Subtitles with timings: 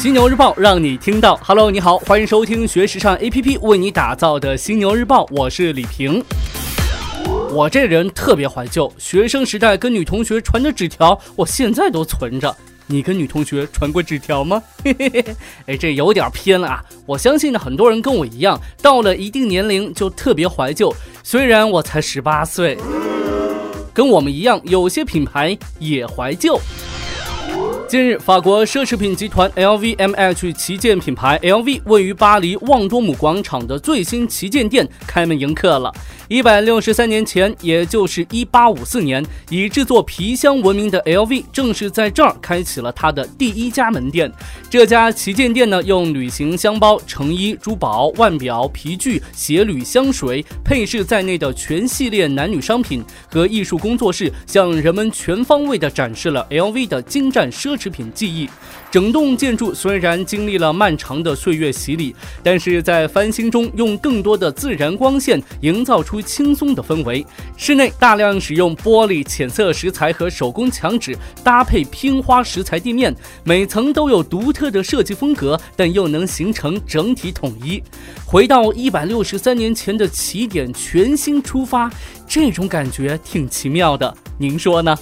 [0.00, 1.38] 犀牛日报让你听到。
[1.44, 6.24] Hello，你好，欢迎收听学时尚 APP 为你打造的犀牛日报，我是李平。
[7.50, 12.56] 我这人特别怀旧，学生时代跟女同学传的纸条，我现在都存着。
[12.86, 14.62] 你跟女同学传过纸条吗？
[14.82, 15.36] 嘿嘿嘿，
[15.66, 16.82] 哎，这有点偏了啊！
[17.04, 20.90] 我相信呢，很多人跟我一样，到了一定年龄就特别怀旧。
[21.22, 22.78] 虽然我才十八岁，
[23.92, 26.58] 跟我们一样，有些品牌也怀旧。
[27.90, 35.92] 近日，法国奢侈品集团 LVMH 旗舰品牌 LV 位于巴黎旺多姆广场的最新旗舰店开门迎客了。
[36.28, 44.32] 一百六十三年前，也就是一八五四年，以制作皮箱闻名的 LV 正是在这儿开启了它的第一家门店。
[44.70, 58.48] 这家旗舰店呢，用旅行箱包、成衣、珠宝、腕表、皮具、鞋履、香水、配饰在内的全系列男女商品和艺术工作室，向人们全方位地展示了 LV 的精湛奢侈品记忆。
[58.90, 67.24] 整栋建筑虽然经历了漫长的岁月洗礼，但是在翻新中用更多的自然光线营造出轻松的氛围。
[67.56, 77.80] 室内大量使用玻璃、浅色石材和手工墙纸，搭配拼花石材地面，每层都有独特的设计风格，但又能形成整体统一。
[78.26, 81.88] 回到一百六十三年前的起点，全新出发，
[82.26, 84.12] 这种感觉挺奇妙的。
[84.36, 84.96] 您说呢？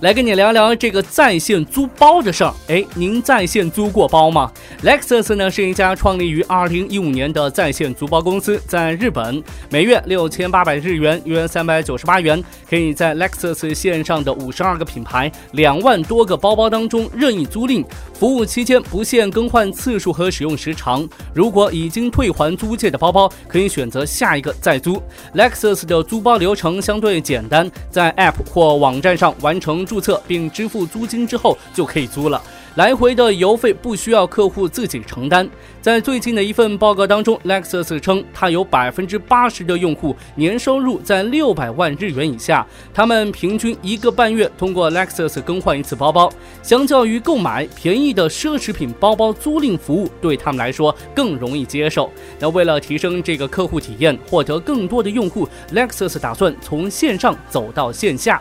[0.00, 2.54] 来跟你聊聊这个在线租包的事儿。
[2.68, 4.50] 哎，您在线租过包吗
[4.82, 17.84] ？Lexus 呢是一家创立于二零一五年的在线租包公司，在日本每月六千八百日元，约三百九十八元，可以在 Lexus 线上的五十二个品牌、两万多个包包当中任意租赁。
[18.14, 21.08] 服务期间不限更换次数和使用时长。
[21.34, 25.02] 如果已经退还租借的包包，可以选择下一个再租。
[25.34, 29.80] Lexus 的租包流程相对简单，在 App 或网站上完成。
[29.90, 32.40] 注册并支付租金之后就可以租了，
[32.76, 35.48] 来回的邮费不需要客户自己承担。
[35.80, 46.30] 在最近的一份报告当中，Lexus 称，它有百分之八十的用户年收入在六百万日元以下，他们平均一个半月通过 Lexus 更换一次包包，
[46.62, 52.10] 相较于购买便宜的奢侈品包包租赁服务，对他们来说更容易接受。
[52.38, 58.40] 那为了提升这个客户体验，获得更多的用户，Lexus 打算从线上走到线下。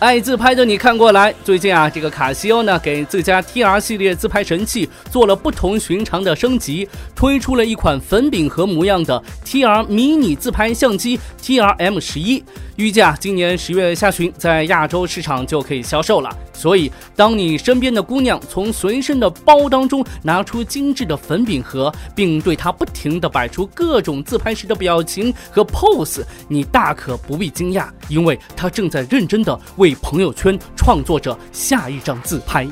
[0.00, 12.42] 爱自拍的你看过来，最近啊，这个卡西欧呢给自家 TR 系列自拍神器做了不同寻常的升级，推出了一款粉饼盒模样的 TR 迷你自拍相机 TRM 十一。
[12.80, 16.34] 预计啊，今年十月下旬在亚洲市场就可以销售了。
[16.54, 32.66] 所以，当你身边的姑娘从随身的包当中拿出精致的粉饼盒，并对它不停地摆出各种自拍时的表情和 pose，你大可不必惊讶，因为她正在认真地为朋友圈创作着下一张自拍。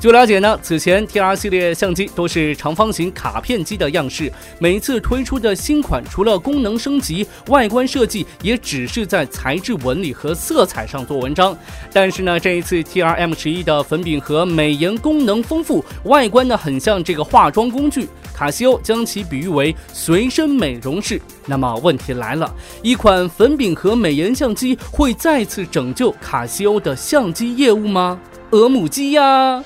[0.00, 11.56] 据了解呢，此前 TR 系列相机都是长方形卡片机的样式，每一次推出的新款除了功能升级，外观设计也只是在材质纹理和色彩上做文章。
[11.92, 21.20] 但是呢，这一次 TRM 十一的粉饼盒美颜功能丰富，外观呢很像这个化妆工具，卡西欧将其比喻为随身美容室。
[21.44, 28.20] 那么问题来了，一款粉饼盒美颜相机会再次拯救卡西欧的相机业务吗？
[28.50, 29.62] 鹅母鸡呀！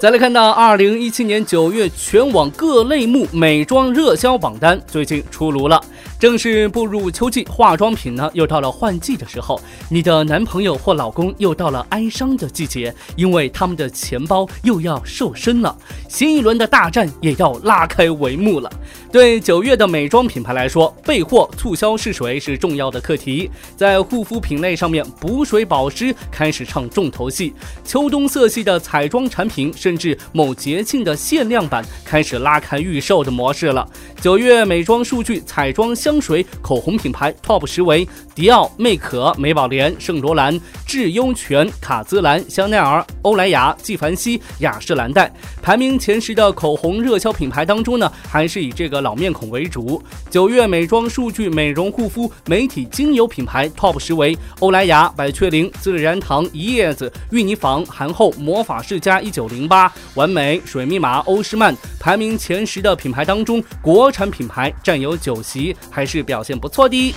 [0.00, 5.82] 再来看到二零一七年九月全网各类目美妆热销榜单，最近出炉了。
[6.18, 9.60] 正是步入秋季，化妆品呢又到了换季的时候，
[9.90, 15.76] 你的男朋友或老公又到了哀伤的季节，因为他们的钱包又要瘦身了，
[16.08, 18.70] 新一轮的大战也要拉开帷幕了。
[19.12, 23.50] 对九月的美妆品牌来说，备货促销试水是重要的课题。
[23.76, 27.52] 在护肤品类上面，补水保湿开始唱重头戏，
[27.84, 33.86] 秋冬色系的彩妆产品，甚至某节庆的限量版开始拉开预售的模式了。
[34.20, 36.20] 九月美妆数据，彩妆香。
[36.24, 45.30] 水、口红品牌 TOP 十为迪奥、魅可、美宝莲、圣罗兰、智优泉、卡姿兰、香奈儿、欧莱雅、纪梵希、雅诗兰黛。
[45.60, 50.02] 排名前十的口红热销品牌当中呢，还是以这个老面孔为主。
[50.30, 61.76] 九月美妆数据，美容护肤媒体精油品牌 TOP 十为欧莱雅、百雀羚、自然堂、一叶子、御泥坊、韩后、魔法世家、一九零八、完美、水密码、欧诗漫。
[62.00, 67.14] 排名前十的品牌当中，国产品牌占有九席，还是表现不错的。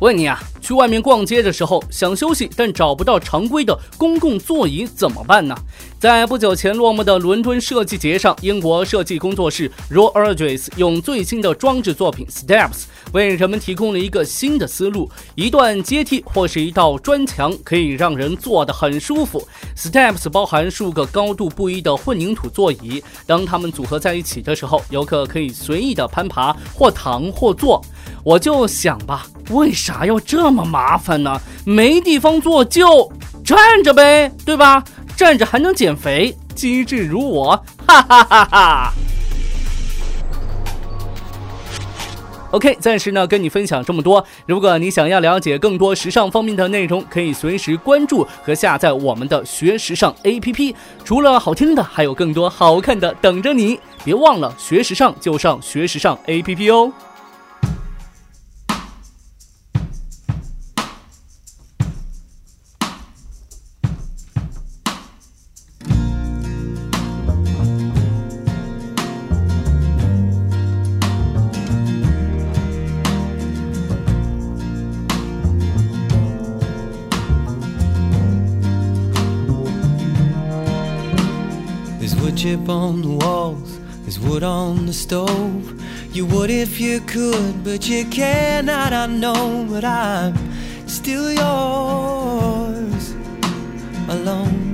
[0.00, 0.40] 问你啊。
[0.60, 5.56] 去外面逛街的时候想休息，但找不到常规的公共座椅怎么办呢？
[5.98, 19.46] 在不久前落幕的伦敦设计节上，英国设计工作室 Roy Ardress 用最新的装置作品 Steps 为人们提供了一个新的思路：一段阶梯或是一道砖墙可以让人坐得很舒服。
[19.76, 27.82] Steps 包含数个高度不一的混凝土座椅，当它们组合在一起的时候，游客可以随意的攀爬或躺或坐。
[28.24, 31.40] 我就想吧，为啥要这么麻烦呢？
[31.64, 33.10] 没地方坐就
[33.44, 34.82] 站着呗，对吧？
[35.16, 37.56] 站着还能减肥，机智如我，
[37.86, 38.92] 哈哈哈哈
[42.50, 44.24] ！OK，暂时呢跟你分享这么多。
[44.46, 50.74] 如果你想要了解更多时尚方面的内容，可以随时关注和下载我们的学时尚 APP。
[51.04, 53.78] 除了好听的，还有更多好看的等着你。
[54.04, 56.92] 别忘了学时尚就上学时尚 APP 哦。
[82.32, 85.80] Chip on the walls, there's wood on the stove.
[86.12, 89.66] You would if you could, but you cannot, I know.
[89.68, 90.34] But I'm
[90.88, 93.14] still yours
[94.08, 94.64] alone.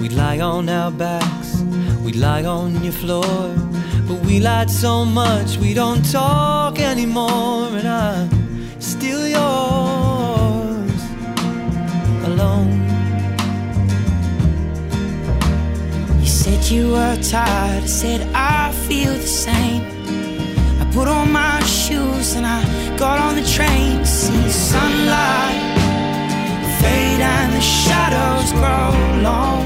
[0.00, 1.60] We'd lie on our backs,
[2.04, 3.54] we'd lie on your floor.
[4.08, 7.68] But we lied so much, we don't talk anymore.
[7.78, 11.00] And I'm still yours
[12.24, 12.79] alone.
[16.70, 17.82] You were tired.
[17.82, 19.82] I said, I feel the same.
[20.80, 22.60] I put on my shoes and I
[22.96, 25.60] got on the train to see sunlight
[26.80, 28.90] fade and the shadows grow
[29.28, 29.64] long.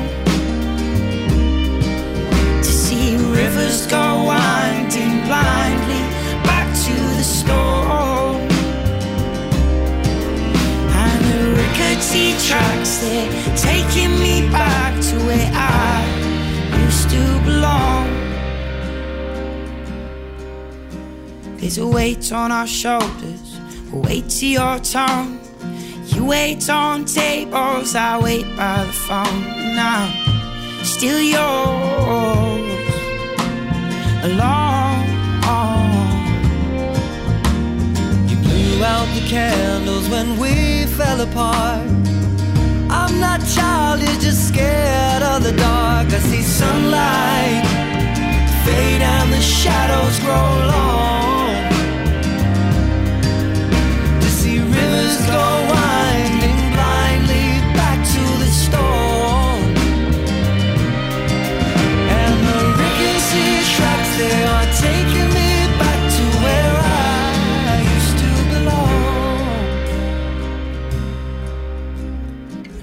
[2.62, 6.02] To see rivers go winding blindly
[6.48, 8.34] back to the store.
[11.02, 16.13] And the rickety tracks, they're taking me back to where I
[17.14, 18.08] to belong.
[21.58, 23.48] There's a weight on our shoulders,
[23.92, 25.38] a weight to your tongue.
[26.12, 29.42] You wait on tables, I wait by the phone.
[29.82, 30.02] Now,
[30.82, 32.64] still yours,
[34.28, 35.02] alone.
[38.28, 42.13] You blew out the candles when we fell apart.
[43.14, 46.08] I'm not childish, just scared of the dark.
[46.08, 47.64] I see sunlight
[48.64, 51.54] fade and the shadows grow long.
[54.20, 55.53] To see rivers go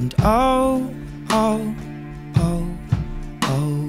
[0.02, 0.96] And oh,
[1.30, 1.76] oh,
[2.38, 2.78] oh,
[3.44, 3.81] oh